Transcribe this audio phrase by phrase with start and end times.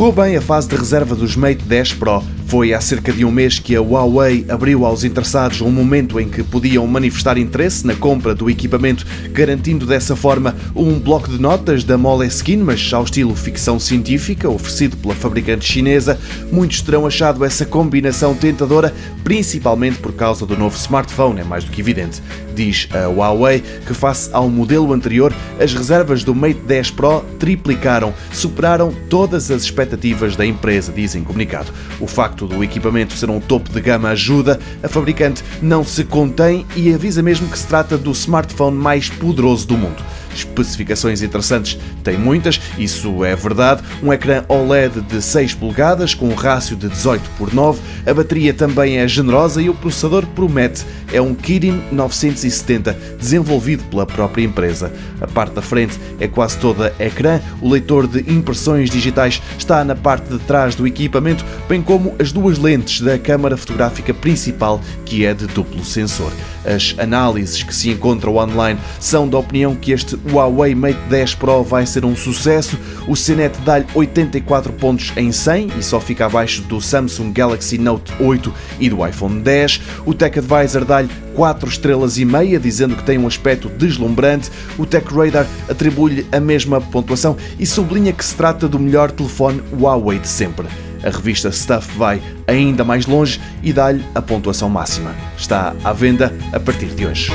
[0.00, 2.24] Correu bem a fase de reserva dos Mate 10 Pro.
[2.50, 6.28] Foi há cerca de um mês que a Huawei abriu aos interessados um momento em
[6.28, 11.84] que podiam manifestar interesse na compra do equipamento, garantindo dessa forma um bloco de notas
[11.84, 16.18] da Moleskine, mas ao estilo ficção científica, oferecido pela fabricante chinesa.
[16.50, 21.70] Muitos terão achado essa combinação tentadora, principalmente por causa do novo smartphone, é mais do
[21.70, 22.20] que evidente.
[22.52, 28.12] Diz a Huawei que, face ao modelo anterior, as reservas do Mate 10 Pro triplicaram,
[28.32, 31.72] superaram todas as expectativas da empresa, dizem comunicado.
[32.00, 36.66] O facto do equipamento ser um topo de gama ajuda, a fabricante não se contém
[36.76, 40.02] e avisa mesmo que se trata do smartphone mais poderoso do mundo.
[40.34, 43.82] Especificações interessantes tem muitas, isso é verdade.
[44.02, 48.54] Um ecrã OLED de 6 polegadas com um rácio de 18 por 9, a bateria
[48.54, 50.84] também é generosa e o processador promete.
[51.12, 54.92] É um Kirin 970 desenvolvido pela própria empresa.
[55.20, 59.94] A parte da frente é quase toda ecrã, o leitor de impressões digitais está na
[59.94, 65.24] parte de trás do equipamento, bem como as duas lentes da câmara fotográfica principal, que
[65.24, 66.32] é de duplo sensor.
[66.64, 71.62] As análises que se encontram online são da opinião que este Huawei Mate 10 Pro
[71.62, 72.78] vai ser um sucesso.
[73.06, 78.12] O CNET dá-lhe 84 pontos em 100 e só fica abaixo do Samsung Galaxy Note
[78.20, 79.80] 8 e do iPhone 10.
[80.04, 84.50] O Tech Advisor dá-lhe 4 estrelas e meia, dizendo que tem um aspecto deslumbrante.
[84.78, 89.62] O Tech Radar atribui-lhe a mesma pontuação e sublinha que se trata do melhor telefone
[89.72, 90.66] Huawei de sempre.
[91.02, 95.14] A revista Stuff vai ainda mais longe e dá-lhe a pontuação máxima.
[95.36, 97.32] Está à venda a partir de hoje.